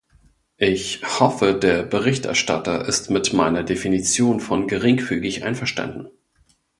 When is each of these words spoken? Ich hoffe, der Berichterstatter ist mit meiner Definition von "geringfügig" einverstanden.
Ich 0.57 1.03
hoffe, 1.19 1.53
der 1.53 1.83
Berichterstatter 1.83 2.85
ist 2.87 3.11
mit 3.11 3.33
meiner 3.33 3.61
Definition 3.61 4.39
von 4.39 4.65
"geringfügig" 4.67 5.43
einverstanden. 5.43 6.07